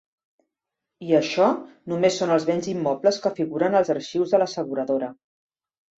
[1.07, 1.49] I això
[1.93, 5.13] només són els béns immobles que figuren als arxius de l'asseguradora.